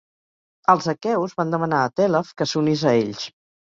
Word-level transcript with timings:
Els 0.75 0.87
aqueus 0.95 1.37
van 1.43 1.55
demanar 1.57 1.85
a 1.85 1.95
Tèlef 2.03 2.35
que 2.43 2.53
s'unís 2.55 2.87
a 2.97 3.01
ells. 3.07 3.35